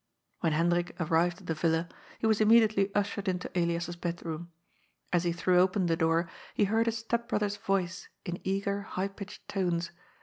[0.39, 4.51] When Hendrik arrived at the Villa, he was immediately ushered into Elias's bed room.
[5.13, 9.09] As he threw open the door, he heard his step brother's voice in eager, high
[9.09, 9.91] pitched tones.